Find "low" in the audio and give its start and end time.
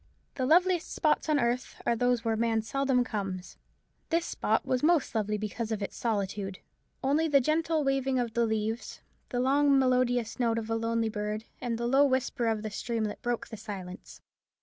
11.85-12.03